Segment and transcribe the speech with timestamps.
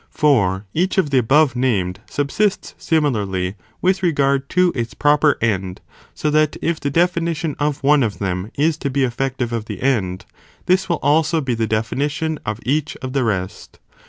[0.09, 3.53] For each of the above named, subsists similarly
[3.83, 5.79] with regard to its proper end,
[6.15, 9.83] so that if the definition of one of them, is to be effective of the
[9.83, 10.25] end,
[10.65, 13.77] this will also be the definition of each of the rest.